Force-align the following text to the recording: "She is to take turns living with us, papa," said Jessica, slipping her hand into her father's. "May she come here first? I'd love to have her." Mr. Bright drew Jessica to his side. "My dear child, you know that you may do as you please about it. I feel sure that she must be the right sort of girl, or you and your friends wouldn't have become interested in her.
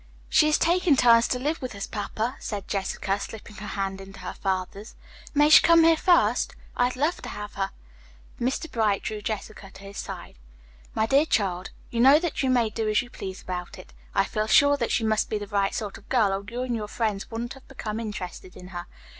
"She 0.29 0.47
is 0.47 0.57
to 0.57 0.65
take 0.65 0.97
turns 0.97 1.31
living 1.31 1.57
with 1.61 1.75
us, 1.75 1.85
papa," 1.85 2.35
said 2.39 2.67
Jessica, 2.67 3.19
slipping 3.19 3.57
her 3.57 3.67
hand 3.67 4.01
into 4.01 4.21
her 4.21 4.33
father's. 4.33 4.95
"May 5.35 5.47
she 5.47 5.61
come 5.61 5.83
here 5.83 5.95
first? 5.95 6.55
I'd 6.75 6.95
love 6.95 7.21
to 7.21 7.29
have 7.29 7.53
her." 7.53 7.69
Mr. 8.39 8.71
Bright 8.71 9.03
drew 9.03 9.21
Jessica 9.21 9.69
to 9.69 9.83
his 9.83 9.99
side. 9.99 10.39
"My 10.95 11.05
dear 11.05 11.27
child, 11.27 11.69
you 11.91 11.99
know 11.99 12.17
that 12.17 12.41
you 12.41 12.49
may 12.49 12.71
do 12.71 12.89
as 12.89 13.03
you 13.03 13.11
please 13.11 13.43
about 13.43 13.77
it. 13.77 13.93
I 14.15 14.23
feel 14.23 14.47
sure 14.47 14.75
that 14.75 14.89
she 14.91 15.03
must 15.03 15.29
be 15.29 15.37
the 15.37 15.45
right 15.45 15.75
sort 15.75 15.99
of 15.99 16.09
girl, 16.09 16.33
or 16.33 16.43
you 16.49 16.63
and 16.63 16.75
your 16.75 16.87
friends 16.87 17.29
wouldn't 17.29 17.53
have 17.53 17.67
become 17.67 17.99
interested 17.99 18.55
in 18.55 18.69
her. 18.69 18.87